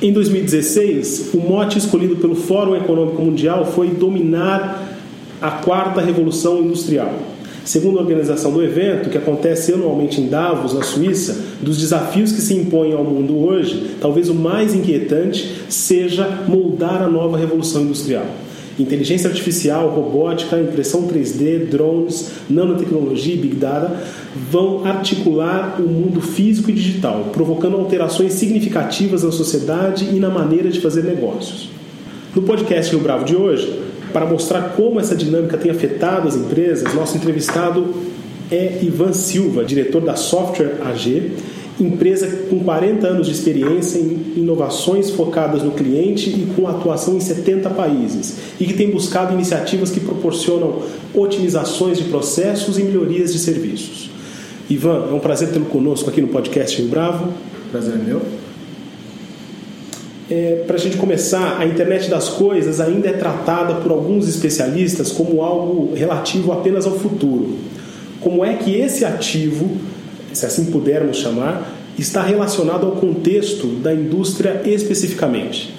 [0.00, 4.98] Em 2016, o mote escolhido pelo Fórum Econômico Mundial foi dominar
[5.40, 7.14] a quarta revolução industrial.
[7.64, 12.42] Segundo a organização do evento, que acontece anualmente em Davos, na Suíça, dos desafios que
[12.42, 18.26] se impõem ao mundo hoje, talvez o mais inquietante seja moldar a nova revolução industrial.
[18.78, 24.02] Inteligência artificial, robótica, impressão 3D, drones, nanotecnologia e big data
[24.50, 30.68] vão articular o mundo físico e digital, provocando alterações significativas na sociedade e na maneira
[30.68, 31.70] de fazer negócios.
[32.34, 33.80] No podcast Rio Bravo de hoje,
[34.12, 37.94] para mostrar como essa dinâmica tem afetado as empresas, nosso entrevistado
[38.50, 41.32] é Ivan Silva, diretor da Software AG,
[41.78, 47.20] empresa com 40 anos de experiência em inovações focadas no cliente e com atuação em
[47.20, 50.82] 70 países, e que tem buscado iniciativas que proporcionam
[51.14, 54.10] otimizações de processos e melhorias de serviços.
[54.68, 57.32] Ivan, é um prazer tê-lo conosco aqui no podcast Rio Bravo.
[57.70, 58.22] Prazer é meu.
[60.28, 65.12] É, Para a gente começar, a internet das coisas ainda é tratada por alguns especialistas
[65.12, 67.56] como algo relativo apenas ao futuro.
[68.20, 69.76] Como é que esse ativo,
[70.36, 75.74] se assim pudermos chamar, está relacionado ao contexto da indústria especificamente?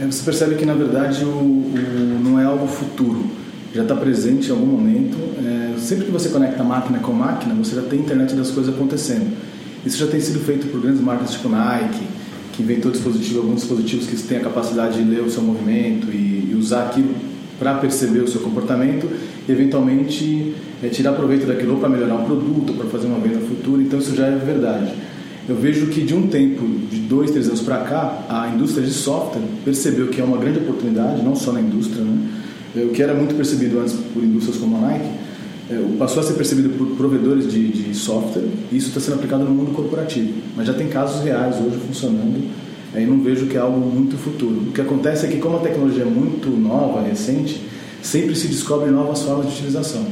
[0.00, 3.24] É, você percebe que, na verdade, o, o, não é algo futuro.
[3.74, 5.16] Já está presente em algum momento.
[5.44, 9.36] É, sempre que você conecta máquina com máquina, você já tem internet das coisas acontecendo.
[9.84, 12.06] Isso já tem sido feito por grandes marcas tipo Nike,
[12.52, 16.50] que inventou dispositivo, alguns dispositivos que têm a capacidade de ler o seu movimento e,
[16.52, 17.14] e usar aquilo
[17.58, 19.08] para perceber o seu comportamento
[19.48, 23.82] e eventualmente é, tirar proveito daquilo para melhorar um produto, para fazer uma venda futura.
[23.82, 24.92] Então isso já é verdade.
[25.48, 28.92] Eu vejo que de um tempo, de dois, três anos para cá, a indústria de
[28.92, 32.42] software percebeu que é uma grande oportunidade, não só na indústria, né?
[32.74, 35.08] o que era muito percebido antes por indústrias como a Nike,
[35.70, 39.44] é, passou a ser percebido por provedores de, de software e isso está sendo aplicado
[39.44, 40.34] no mundo corporativo.
[40.56, 42.44] Mas já tem casos reais hoje funcionando
[42.94, 44.68] e não vejo que é algo muito futuro.
[44.68, 47.60] O que acontece é que, como a tecnologia é muito nova, recente,
[48.02, 50.06] sempre se descobrem novas formas de utilização.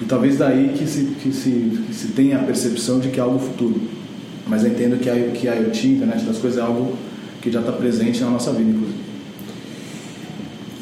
[0.00, 1.50] E talvez daí que se, que se,
[1.86, 3.80] que se tenha a percepção de que é algo futuro.
[4.46, 6.94] Mas eu entendo que a, que a IoT, a internet das coisas, é algo
[7.42, 8.98] que já está presente na nossa vida, inclusive.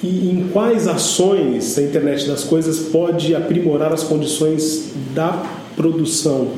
[0.03, 5.45] E em quais ações a internet das coisas pode aprimorar as condições da
[5.75, 6.49] produção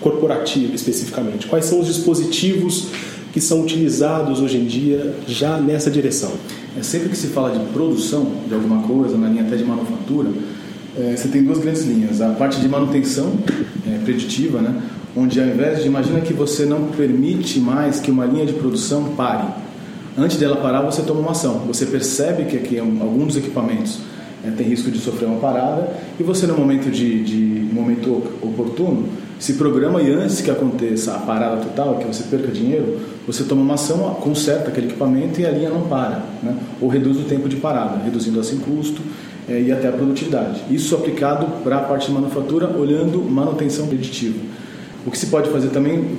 [0.00, 1.46] corporativa especificamente?
[1.46, 2.88] Quais são os dispositivos
[3.32, 6.32] que são utilizados hoje em dia já nessa direção?
[6.78, 10.30] É, sempre que se fala de produção de alguma coisa, na linha até de manufatura,
[10.98, 12.20] é, você tem duas grandes linhas.
[12.20, 13.32] A parte de manutenção
[13.86, 14.82] é, preditiva, né?
[15.16, 19.14] onde ao invés de, imagina que você não permite mais que uma linha de produção
[19.16, 19.46] pare
[20.16, 21.60] antes dela parar, você toma uma ação.
[21.66, 23.98] Você percebe que aqui algum dos equipamentos
[24.44, 29.08] é, tem risco de sofrer uma parada e você, no momento de, de momento oportuno,
[29.38, 33.60] se programa e antes que aconteça a parada total, que você perca dinheiro, você toma
[33.60, 36.56] uma ação, conserta aquele equipamento e a linha não para, né?
[36.80, 39.02] ou reduz o tempo de parada, reduzindo assim custo
[39.48, 40.62] é, e até a produtividade.
[40.70, 44.38] Isso aplicado para a parte de manufatura, olhando manutenção preditiva.
[45.06, 46.18] O que se pode fazer também,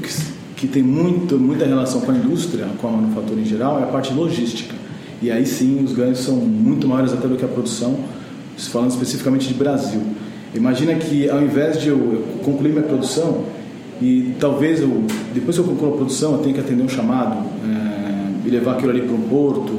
[0.55, 3.87] que tem muito, muita relação com a indústria, com a manufatura em geral, é a
[3.87, 4.73] parte logística.
[5.21, 7.97] E aí sim os ganhos são muito maiores até do que a produção,
[8.57, 10.01] falando especificamente de Brasil.
[10.55, 13.43] Imagina que ao invés de eu concluir minha produção
[14.01, 17.45] e talvez eu, depois que eu concluo a produção, eu tenho que atender um chamado
[17.65, 19.73] é, e levar aquilo ali para um porto,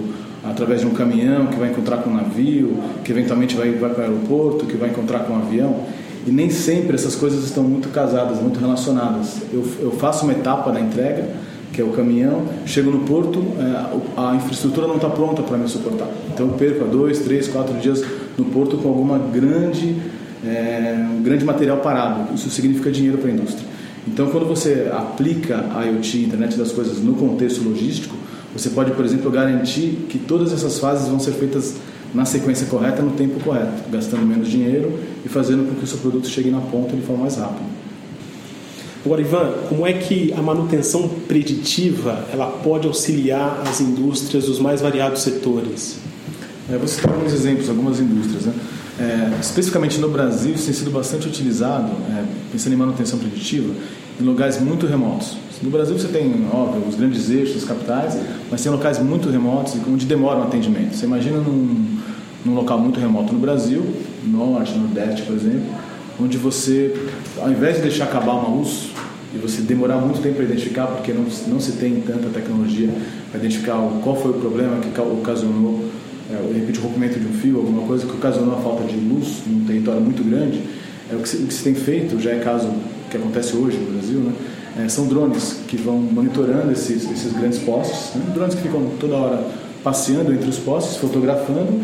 [0.50, 4.00] através de um caminhão que vai encontrar com um navio, que eventualmente vai, vai para
[4.00, 5.84] o aeroporto, que vai encontrar com um avião.
[6.26, 9.42] E nem sempre essas coisas estão muito casadas, muito relacionadas.
[9.52, 11.24] Eu, eu faço uma etapa da entrega,
[11.72, 15.68] que é o caminhão, chego no porto, é, a infraestrutura não está pronta para me
[15.68, 16.08] suportar.
[16.32, 18.04] Então eu perco dois, três, quatro dias
[18.36, 19.96] no porto com alguma grande,
[20.44, 22.34] é, um grande material parado.
[22.34, 23.66] Isso significa dinheiro para a indústria.
[24.06, 28.16] Então quando você aplica a IoT, internet das coisas, no contexto logístico,
[28.58, 31.76] você pode, por exemplo, garantir que todas essas fases vão ser feitas
[32.14, 35.98] na sequência correta, no tempo correto, gastando menos dinheiro e fazendo com que o seu
[35.98, 37.78] produto chegue na ponta de forma mais rápida.
[39.04, 44.80] Agora, Ivan, como é que a manutenção preditiva ela pode auxiliar as indústrias dos mais
[44.80, 45.98] variados setores?
[46.70, 48.44] É, vou citar alguns exemplos, algumas indústrias.
[48.44, 48.54] Né?
[49.00, 53.72] É, especificamente no Brasil, isso tem sido bastante utilizado, é, pensando em manutenção preditiva,
[54.20, 55.36] em lugares muito remotos.
[55.62, 58.16] No Brasil você tem, óbvio, os grandes eixos, as capitais,
[58.50, 60.94] mas tem locais muito remotos onde demora um atendimento.
[60.94, 61.98] Você imagina num,
[62.44, 63.84] num local muito remoto no Brasil,
[64.24, 65.66] norte, nordeste, por exemplo,
[66.20, 66.94] onde você,
[67.40, 68.90] ao invés de deixar acabar uma luz
[69.34, 72.88] e você demorar muito tempo para identificar, porque não, não se tem tanta tecnologia
[73.30, 75.84] para identificar qual foi o problema que ocasionou,
[76.30, 78.96] é, de repente, o rompimento de um fio, alguma coisa que ocasionou a falta de
[78.96, 80.62] luz num território muito grande,
[81.10, 82.70] é, o, que o que se tem feito, já é caso
[83.10, 84.32] que acontece hoje no Brasil, né?
[84.84, 88.24] É, são drones que vão monitorando esses, esses grandes postes, né?
[88.32, 89.44] drones que ficam toda hora
[89.82, 91.80] passeando entre os postes, fotografando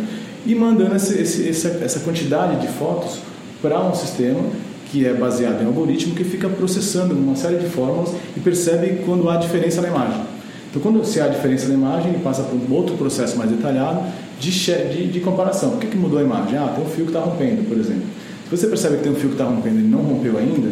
[0.46, 3.18] e mandando esse, esse, essa, essa quantidade de fotos
[3.60, 4.40] para um sistema
[4.90, 9.28] que é baseado em algoritmo que fica processando uma série de fórmulas e percebe quando
[9.28, 10.20] há diferença na imagem.
[10.70, 14.04] Então, quando se há diferença na imagem, ele passa por um outro processo mais detalhado
[14.38, 15.74] de, de, de comparação.
[15.74, 16.58] O que, que mudou a imagem?
[16.58, 18.04] Ah, tem um fio que está rompendo, por exemplo.
[18.44, 20.68] Se você percebe que tem um fio que está rompendo e não rompeu ainda,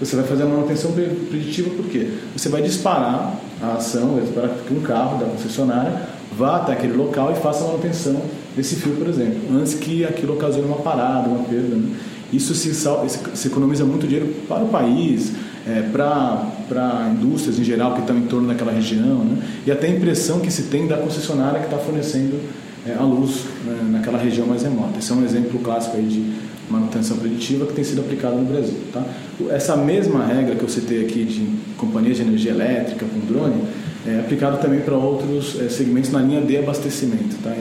[0.00, 2.08] você vai fazer a manutenção preditiva por quê?
[2.36, 6.94] Você vai disparar a ação, vai disparar que um carro da concessionária vá até aquele
[6.94, 8.20] local e faça a manutenção
[8.56, 11.76] desse fio, por exemplo, antes que aquilo ocasione uma parada, uma perda.
[11.76, 11.96] Né?
[12.32, 15.32] Isso se, se, economiza muito dinheiro para o país,
[15.66, 19.42] é, para indústrias em geral que estão em torno daquela região, né?
[19.66, 22.40] e até a impressão que se tem da concessionária que está fornecendo
[22.86, 24.98] é, a luz né, naquela região mais remota.
[24.98, 26.32] Esse é um exemplo clássico aí de
[26.74, 28.76] manutenção preditiva que tem sido aplicado no Brasil.
[28.92, 29.04] Tá?
[29.50, 33.62] Essa mesma regra que eu citei aqui de companhias de energia elétrica com drone
[34.06, 37.36] é aplicado também para outros é, segmentos na linha de abastecimento.
[37.42, 37.54] Tá?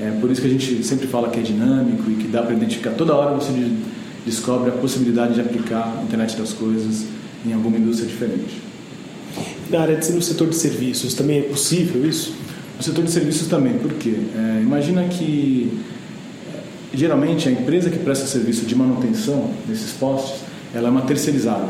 [0.00, 2.54] É por isso que a gente sempre fala que é dinâmico e que dá para
[2.54, 2.92] identificar.
[2.92, 3.52] Toda hora você
[4.24, 7.04] descobre a possibilidade de aplicar a internet das coisas
[7.44, 8.62] em alguma indústria diferente.
[9.70, 12.34] Na área de no setor de serviços também é possível isso?
[12.76, 14.14] No setor de serviços também, por quê?
[14.34, 15.89] É, imagina que é,
[16.92, 20.40] geralmente a empresa que presta serviço de manutenção desses postes,
[20.74, 21.68] ela é uma terceirizada.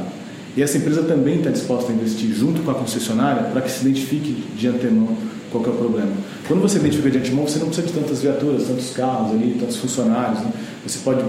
[0.56, 3.86] E essa empresa também está disposta a investir junto com a concessionária para que se
[3.86, 5.16] identifique de antemão
[5.50, 6.12] qual é o problema.
[6.46, 9.76] Quando você identifica de antemão, você não precisa de tantas viaturas, tantos carros ali, tantos
[9.76, 10.40] funcionários.
[10.40, 10.52] Né?
[10.86, 11.22] Você, pode,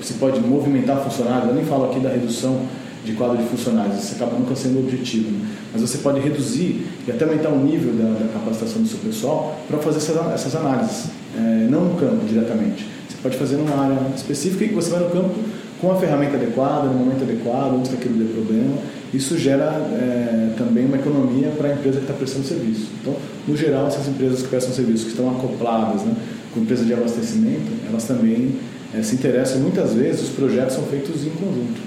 [0.00, 1.48] você pode movimentar funcionários.
[1.48, 2.66] Eu nem falo aqui da redução
[3.04, 5.30] de quadro de funcionários, isso acaba nunca sendo o objetivo.
[5.30, 5.46] Né?
[5.72, 9.60] Mas você pode reduzir e até aumentar o nível da, da capacitação do seu pessoal
[9.68, 11.06] para fazer essas, essas análises,
[11.36, 12.86] é, não no campo diretamente.
[13.24, 15.34] Pode fazer numa área específica e você vai no campo
[15.80, 18.76] com a ferramenta adequada, no momento adequado, antes aquilo dê problema.
[19.14, 22.90] Isso gera é, também uma economia para a empresa que está prestando serviço.
[23.00, 23.16] Então,
[23.48, 26.14] no geral, essas empresas que prestam serviço, que estão acopladas né,
[26.52, 28.56] com empresa de abastecimento, elas também
[28.94, 29.58] é, se interessam.
[29.60, 31.80] Muitas vezes, os projetos são feitos em conjunto.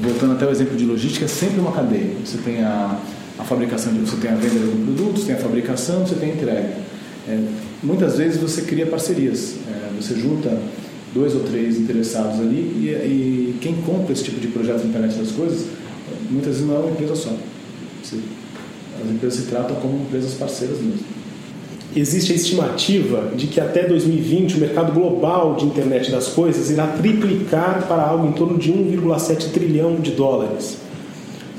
[0.00, 2.14] Voltando até o exemplo de logística, é sempre uma cadeia.
[2.24, 2.98] Você tem a,
[3.38, 6.34] a fabricação, de, você tem a venda de produtos, tem a fabricação, você tem a
[6.34, 6.91] entrega.
[7.28, 7.38] É,
[7.82, 9.56] muitas vezes você cria parcerias.
[9.68, 10.58] É, você junta
[11.14, 15.14] dois ou três interessados ali e, e, quem compra esse tipo de projeto na internet
[15.16, 15.66] das coisas
[16.30, 17.30] muitas vezes não é uma empresa só.
[19.02, 21.04] As empresas se tratam como empresas parceiras mesmo.
[21.94, 26.86] Existe a estimativa de que até 2020 o mercado global de internet das coisas irá
[26.86, 30.78] triplicar para algo em torno de 1,7 trilhão de dólares.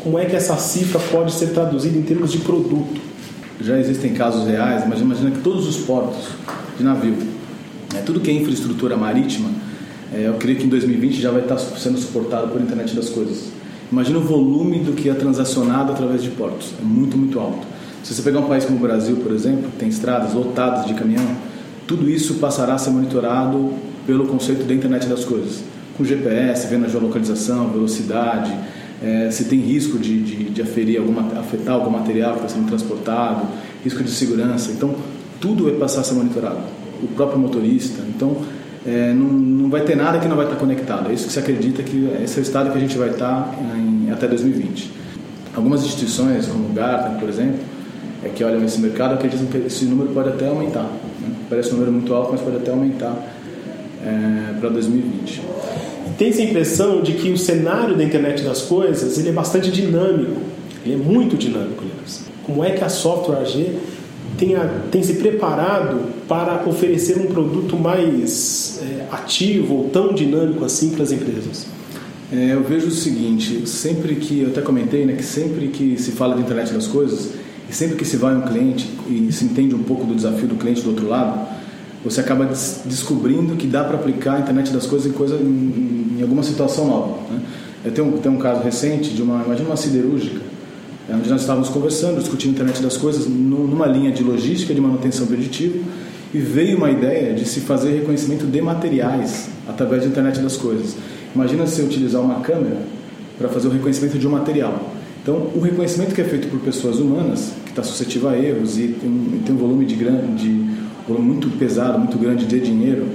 [0.01, 2.99] Como é que essa cifra pode ser traduzida em termos de produto?
[3.63, 6.27] Já existem casos reais, mas imagina que todos os portos
[6.77, 7.15] de navio
[7.95, 9.49] é, tudo que é infraestrutura marítima,
[10.13, 13.49] é, eu creio que em 2020 já vai estar sendo suportado por internet das coisas.
[13.91, 17.65] Imagina o volume do que é transacionado através de portos, é muito, muito alto.
[18.03, 20.93] Se você pegar um país como o Brasil, por exemplo, que tem estradas lotadas de
[20.93, 21.25] caminhão,
[21.87, 23.73] tudo isso passará a ser monitorado
[24.07, 25.63] pelo conceito da internet das coisas,
[25.95, 28.51] com GPS, vendo a geolocalização, velocidade,
[29.03, 32.67] é, se tem risco de, de, de aferir alguma, afetar algum material que está sendo
[32.67, 33.45] transportado,
[33.83, 34.71] risco de segurança.
[34.71, 34.95] Então,
[35.41, 36.59] tudo vai passar a ser monitorado
[37.01, 38.01] o próprio motorista.
[38.07, 38.37] Então,
[38.85, 41.09] é, não, não vai ter nada que não vai estar conectado.
[41.09, 43.53] É isso que se acredita que esse é o estado que a gente vai estar
[43.75, 44.91] em, até 2020.
[45.53, 47.59] Algumas instituições, como o Gartner, por exemplo,
[48.23, 50.89] é, que olham esse mercado, acreditam que esse número pode até aumentar.
[51.19, 51.29] Né?
[51.49, 53.15] Parece um número muito alto, mas pode até aumentar
[54.01, 55.41] é, para 2020.
[56.17, 60.41] Tem-se a impressão de que o cenário da internet das coisas ele é bastante dinâmico.
[60.85, 62.21] Ele é muito dinâmico, aliás.
[62.43, 63.77] Como é que a Software AG
[64.37, 70.89] tenha, tem se preparado para oferecer um produto mais é, ativo ou tão dinâmico assim
[70.89, 71.67] para as empresas?
[72.31, 76.11] É, eu vejo o seguinte, sempre que, eu até comentei, né, que sempre que se
[76.11, 77.29] fala de internet das coisas,
[77.69, 80.55] e sempre que se vai um cliente e se entende um pouco do desafio do
[80.55, 81.47] cliente do outro lado,
[82.03, 86.17] você acaba des descobrindo que dá para aplicar a internet das coisas em, coisa, em,
[86.17, 87.17] em alguma situação nova.
[87.31, 87.41] Né?
[87.85, 90.39] Eu tenho, tenho um caso recente de uma, imagina uma siderúrgica,
[91.09, 94.79] é onde nós estávamos conversando, discutindo a internet das coisas numa linha de logística de
[94.79, 95.77] manutenção preditiva
[96.33, 100.95] e veio uma ideia de se fazer reconhecimento de materiais através da internet das coisas.
[101.35, 102.77] Imagina se utilizar uma câmera
[103.37, 104.91] para fazer o reconhecimento de um material.
[105.21, 108.87] Então, o reconhecimento que é feito por pessoas humanas, que está suscetível a erros e
[108.87, 110.72] tem tem um volume de grande, de
[111.07, 113.07] volume muito pesado, muito grande de dinheiro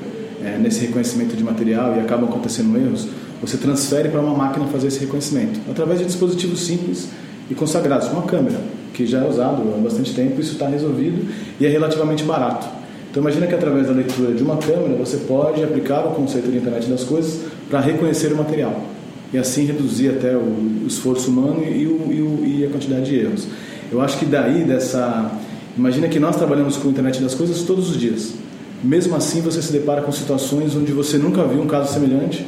[0.44, 3.08] é, nesse reconhecimento de material e acabam acontecendo erros,
[3.40, 7.08] você transfere para uma máquina fazer esse reconhecimento através de dispositivos simples
[7.50, 8.60] e consagrados, como a câmera,
[8.92, 11.26] que já é usado há bastante tempo, isso está resolvido
[11.58, 12.66] e é relativamente barato.
[13.10, 16.58] Então imagina que através da leitura de uma câmera você pode aplicar o conceito de
[16.58, 17.40] internet das coisas
[17.70, 18.82] para reconhecer o material
[19.32, 23.16] e assim reduzir até o esforço humano e, o, e, o, e a quantidade de
[23.18, 23.46] erros.
[23.90, 25.30] Eu acho que daí dessa
[25.78, 28.34] imagina que nós trabalhamos com a internet das coisas todos os dias.
[28.82, 32.44] Mesmo assim você se depara com situações onde você nunca viu um caso semelhante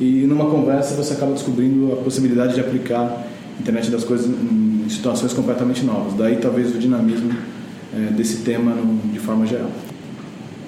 [0.00, 4.86] e numa conversa você acaba descobrindo a possibilidade de aplicar a internet das coisas em
[4.88, 6.14] situações completamente novas.
[6.14, 7.30] Daí talvez o dinamismo
[7.94, 8.74] é, desse tema
[9.12, 9.70] de forma geral.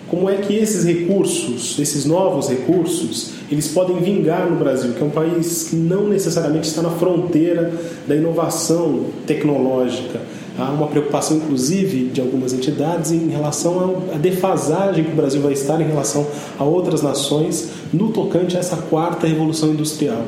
[0.09, 5.07] Como é que esses recursos, esses novos recursos, eles podem vingar no Brasil, que é
[5.07, 7.73] um país que não necessariamente está na fronteira
[8.07, 10.21] da inovação tecnológica?
[10.59, 15.55] Há uma preocupação, inclusive, de algumas entidades em relação à defasagem que o Brasil vai
[15.55, 16.27] estar em relação
[16.59, 20.23] a outras nações no tocante a essa quarta revolução industrial.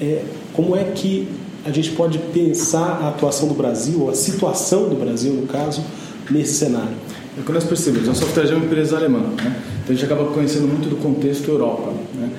[0.00, 0.22] É,
[0.54, 1.28] como é que
[1.64, 5.82] a gente pode pensar a atuação do Brasil, ou a situação do Brasil, no caso,
[6.30, 6.94] nesse cenário?
[7.36, 8.08] É o que nós percebemos.
[8.08, 9.62] A Software é uma empresa alemã, né?
[9.82, 11.92] então a gente acaba conhecendo muito do contexto Europa.
[12.14, 12.30] Né?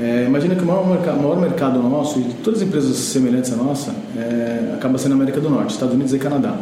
[0.00, 3.56] É, imagina que o maior, mercado, maior mercado nosso, e todas as empresas semelhantes à
[3.56, 6.56] nossa, é, acaba sendo a América do Norte, Estados Unidos e Canadá.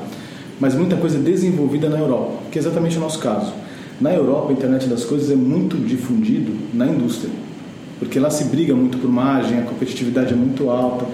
[0.59, 3.53] Mas muita coisa é desenvolvida na Europa, que é exatamente o nosso caso.
[4.01, 7.31] Na Europa, a internet das coisas é muito difundido na indústria,
[8.01, 11.07] porque lá se briga muito por margem, a competitividade é muito alta.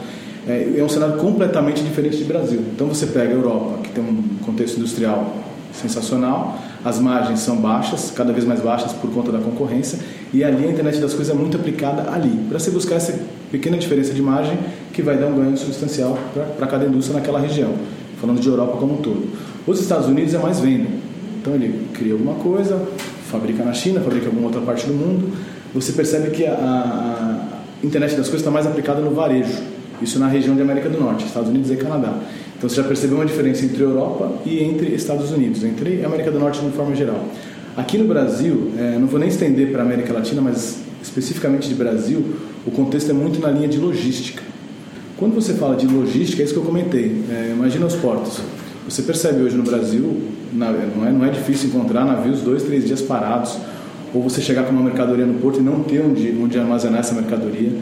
[0.48, 2.60] É, é um cenário completamente diferente do Brasil.
[2.74, 5.36] Então você pega a Europa, que tem um contexto industrial
[5.74, 9.98] sensacional, as margens são baixas, cada vez mais baixas por conta da concorrência,
[10.32, 13.18] e ali a internet das coisas é muito aplicada ali, para se buscar essa
[13.50, 14.58] pequena diferença de margem
[14.92, 16.18] que vai dar um ganho substancial
[16.58, 17.72] para cada indústria naquela região,
[18.20, 19.28] falando de Europa como um todo.
[19.66, 20.88] Os Estados Unidos é mais venda,
[21.40, 22.80] então ele cria alguma coisa,
[23.30, 25.32] fabrica na China, fabrica em alguma outra parte do mundo,
[25.74, 29.62] você percebe que a, a, internet das coisas está mais aplicada no varejo,
[30.00, 32.14] isso na região de América do Norte, Estados Unidos e Canadá.
[32.64, 36.38] Então você já percebeu uma diferença entre Europa e entre Estados Unidos, entre América do
[36.38, 37.28] Norte de uma forma geral.
[37.76, 41.74] Aqui no Brasil, é, não vou nem estender para a América Latina, mas especificamente de
[41.74, 42.24] Brasil,
[42.66, 44.42] o contexto é muito na linha de logística.
[45.18, 47.22] Quando você fala de logística, é isso que eu comentei.
[47.30, 48.40] É, imagina os portos.
[48.88, 53.02] Você percebe hoje no Brasil, não, é, não é difícil encontrar navios dois, três dias
[53.02, 53.58] parados,
[54.14, 57.14] ou você chegar com uma mercadoria no porto e não ter onde, onde armazenar essa
[57.14, 57.72] mercadoria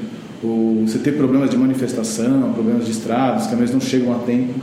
[0.43, 4.55] ou você ter problemas de manifestação, problemas de estradas, caminhões não chegam a tempo,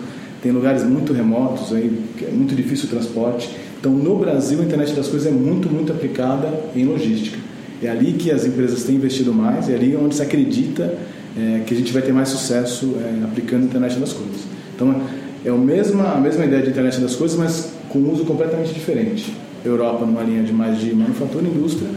[0.42, 3.50] tem lugares muito remotos, aí, é muito difícil o transporte.
[3.80, 7.38] Então, no Brasil, a internet das coisas é muito, muito aplicada em logística.
[7.82, 10.98] É ali que as empresas têm investido mais, é ali onde se acredita
[11.38, 14.42] é, que a gente vai ter mais sucesso é, aplicando a internet das coisas.
[14.76, 15.02] Então,
[15.46, 18.74] é a mesma, a mesma ideia de internet das coisas, mas com um uso completamente
[18.74, 19.34] diferente.
[19.64, 21.90] Europa numa linha de mais de manufatura e indústria,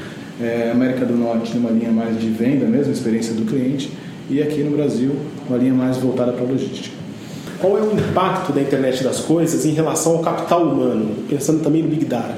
[0.43, 3.91] é, América do Norte numa linha mais de venda mesmo, experiência do cliente,
[4.29, 5.15] e aqui no Brasil
[5.49, 6.95] uma linha mais voltada para a logística.
[7.61, 11.83] Qual é o impacto da internet das coisas em relação ao capital humano, pensando também
[11.83, 12.35] no Big Data?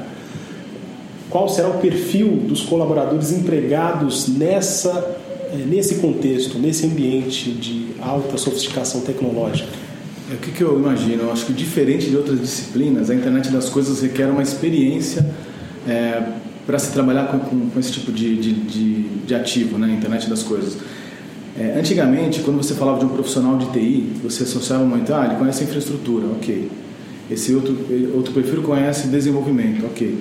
[1.31, 5.17] Qual será o perfil dos colaboradores empregados nessa,
[5.53, 9.71] é, nesse contexto, nesse ambiente de alta sofisticação tecnológica?
[10.31, 11.25] É, o que, que eu imagino?
[11.25, 15.27] Eu acho que diferente de outras disciplinas, a internet das coisas requer uma experiência
[15.89, 16.23] é,
[16.67, 19.93] para se trabalhar com, com, com esse tipo de, de, de, de, ativo, né?
[19.93, 20.79] internet das coisas.
[21.59, 25.37] É, antigamente, quando você falava de um profissional de TI, você associava muito, ah, ele
[25.37, 26.71] conhece infraestrutura, ok.
[27.31, 27.77] Esse outro,
[28.15, 30.19] outro perfil conhece desenvolvimento, ok.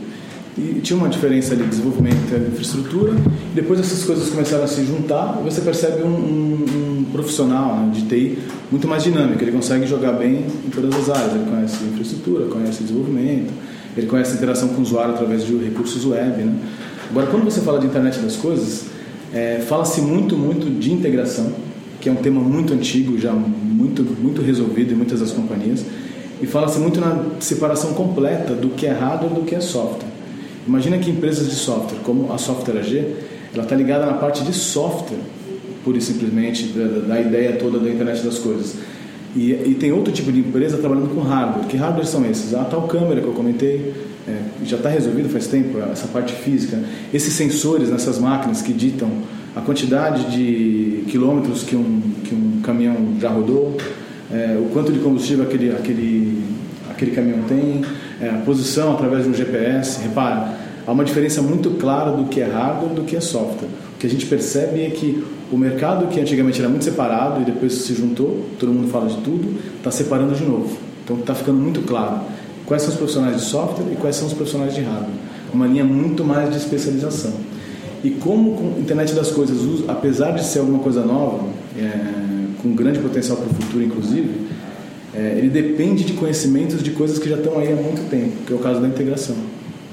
[0.56, 3.14] E tinha uma diferença ali, desenvolvimento e infraestrutura,
[3.56, 7.92] depois essas coisas começaram a se juntar, e você percebe um, um, um profissional né,
[7.92, 8.38] de TI
[8.70, 12.84] muito mais dinâmico, ele consegue jogar bem em todas as áreas, ele conhece infraestrutura, conhece
[12.84, 13.52] desenvolvimento,
[13.96, 16.42] ele conhece a interação com o usuário através de recursos web.
[16.42, 16.56] Né?
[17.10, 18.86] Agora, quando você fala de internet das coisas,
[19.34, 21.52] é, fala-se muito, muito de integração,
[22.00, 25.86] que é um tema muito antigo, já muito, muito resolvido em muitas das companhias,
[26.42, 30.12] e fala-se muito na separação completa do que é hardware do que é software.
[30.68, 32.98] Imagina que empresas de software, como a Software AG,
[33.54, 35.20] ela está ligada na parte de software,
[35.84, 38.76] pura e simplesmente, da, da ideia toda da internet das coisas.
[39.36, 41.66] E, e, tem outro tipo de empresa trabalhando com hardware.
[41.68, 42.54] Que hardware são esses?
[42.54, 43.94] A tal câmera que eu comentei,
[44.28, 46.80] é, já está resolvido faz tempo, essa parte física.
[47.14, 49.10] Esses sensores nessas máquinas que ditam
[49.56, 53.76] a quantidade de quilômetros que um, que um caminhão já rodou,
[54.32, 56.44] é, o quanto de combustível aquele, aquele,
[56.90, 57.82] aquele caminhão tem,
[58.22, 60.02] é, a posição através de um GPS.
[60.02, 63.70] Repara, há uma diferença muito clara do que é hardware do que é software.
[63.96, 65.24] O que a gente percebe é que
[65.54, 69.18] o mercado que antigamente era muito separado e depois se juntou, todo mundo fala de
[69.18, 70.76] tudo, está separando de novo.
[71.04, 72.22] Então está ficando muito claro
[72.66, 75.14] quais são os profissionais de software e quais são os profissionais de hardware.
[75.54, 77.34] uma linha muito mais de especialização.
[78.04, 79.58] E como a internet das coisas,
[79.88, 82.24] apesar de ser alguma coisa nova, é,
[82.62, 84.48] com grande potencial para o futuro, inclusive,
[85.14, 88.52] é, ele depende de conhecimentos de coisas que já estão aí há muito tempo, que
[88.52, 89.36] é o caso da integração.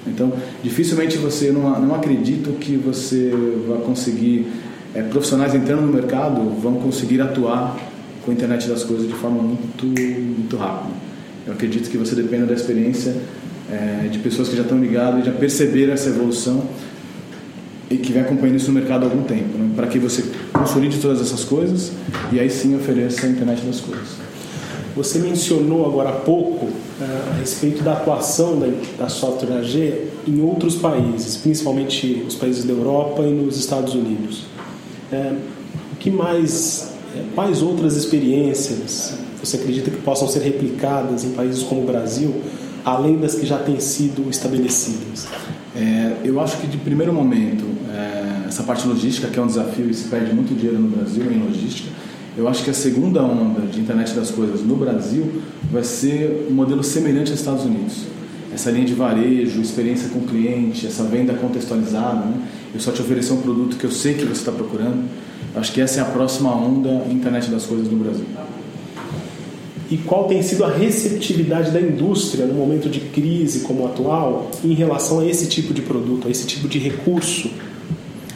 [0.07, 3.31] Então, dificilmente você, não, não acredito que você
[3.69, 4.47] vai conseguir,
[4.95, 7.77] é, profissionais entrando no mercado vão conseguir atuar
[8.25, 10.93] com a internet das coisas de forma muito, muito rápida.
[11.47, 13.15] Eu acredito que você dependa da experiência
[13.71, 16.65] é, de pessoas que já estão ligadas e já perceberam essa evolução
[17.91, 19.71] e que vem acompanhando isso no mercado há algum tempo, né?
[19.75, 21.93] para que você consolide todas essas coisas
[22.33, 24.09] e aí sim ofereça a internet das coisas.
[24.95, 28.69] Você mencionou agora há pouco uh, a respeito da atuação da,
[28.99, 34.50] da Software AG em outros países, principalmente os países da Europa e nos Estados Unidos.
[35.93, 41.63] O que mais, uh, quais outras experiências você acredita que possam ser replicadas em países
[41.63, 42.35] como o Brasil,
[42.85, 45.27] além das que já têm sido estabelecidas?
[45.75, 49.89] É, eu acho que de primeiro momento, é, essa parte logística, que é um desafio
[49.89, 51.89] e se perde muito dinheiro no Brasil em logística,
[52.37, 56.55] eu acho que a segunda onda de internet das coisas no Brasil vai ser um
[56.55, 58.05] modelo semelhante aos Estados Unidos.
[58.53, 62.43] Essa linha de varejo, experiência com o cliente, essa venda contextualizada, né?
[62.75, 65.09] eu só te oferecer um produto que eu sei que você está procurando.
[65.55, 68.27] Acho que essa é a próxima onda internet das coisas no Brasil
[69.91, 74.49] e qual tem sido a receptividade da indústria no momento de crise como o atual
[74.65, 77.51] em relação a esse tipo de produto, a esse tipo de recurso?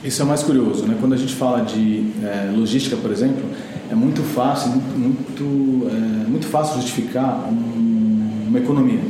[0.02, 0.96] Isso é mais curioso, né?
[1.00, 3.44] Quando a gente fala de é, logística, por exemplo,
[3.88, 9.00] é muito fácil, muito, muito, é, muito fácil justificar um, uma economia.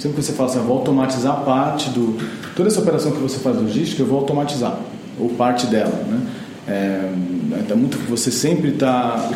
[0.00, 2.16] Sempre que você fala assim, eu vou automatizar parte do
[2.56, 4.80] toda essa operação que você faz logística, eu vou automatizar
[5.18, 6.26] ou parte dela, né?
[6.66, 9.30] É, é muito você sempre está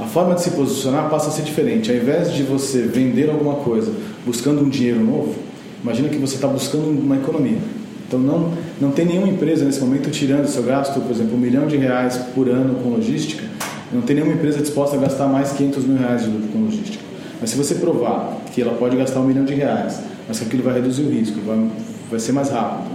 [0.00, 1.90] a forma de se posicionar passa a ser diferente.
[1.90, 3.92] Ao invés de você vender alguma coisa
[4.24, 5.34] buscando um dinheiro novo,
[5.82, 7.58] imagina que você está buscando uma economia.
[8.06, 11.66] Então não, não tem nenhuma empresa nesse momento tirando seu gasto, por exemplo, um milhão
[11.66, 13.44] de reais por ano com logística,
[13.92, 17.04] não tem nenhuma empresa disposta a gastar mais 500 mil reais de lucro com logística.
[17.38, 20.62] Mas se você provar que ela pode gastar um milhão de reais, mas que aquilo
[20.62, 21.70] vai reduzir o risco, vai,
[22.10, 22.90] vai ser mais rápido,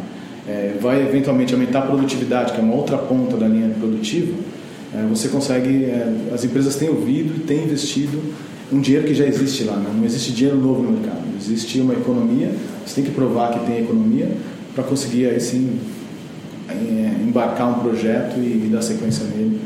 [0.47, 4.33] é, vai eventualmente aumentar a produtividade, que é uma outra ponta da linha produtiva,
[4.93, 8.21] é, você consegue, é, as empresas têm ouvido e têm investido
[8.71, 9.89] um dinheiro que já existe lá, né?
[9.95, 12.51] não existe dinheiro novo no mercado, existe uma economia,
[12.85, 14.29] você tem que provar que tem economia
[14.73, 15.79] para conseguir aí sim
[16.69, 19.59] é, embarcar um projeto e, dar sequência nele,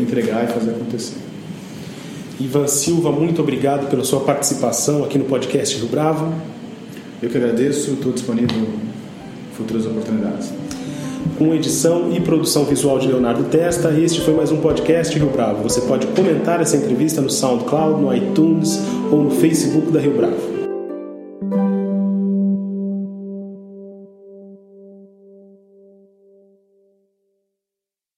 [0.00, 1.29] entregar e fazer acontecer.
[2.40, 6.32] Ivan Silva, muito obrigado pela sua participação aqui no podcast Rio Bravo.
[7.22, 8.66] Eu que agradeço, estou disponível
[9.52, 10.50] futuras oportunidades
[11.36, 13.90] com edição e produção visual de Leonardo Testa.
[13.90, 15.62] Este foi mais um podcast Rio Bravo.
[15.62, 20.59] Você pode comentar essa entrevista no SoundCloud, no iTunes ou no Facebook da Rio Bravo.